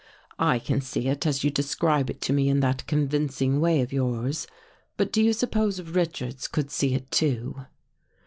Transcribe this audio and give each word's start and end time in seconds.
"I 0.39 0.57
can 0.57 0.81
see 0.81 1.09
it, 1.09 1.27
as 1.27 1.43
you 1.43 1.51
describe 1.51 2.09
it 2.09 2.21
to 2.21 2.33
me 2.33 2.49
in 2.49 2.59
that 2.61 2.87
convincing 2.87 3.59
way 3.59 3.81
of 3.81 3.93
yours. 3.93 4.47
But 4.97 5.11
do 5.13 5.21
you 5.21 5.31
suppose 5.31 5.79
Richards 5.79 6.47
could 6.47 6.71
see 6.71 6.95
it, 6.95 7.11
too?" 7.11 7.67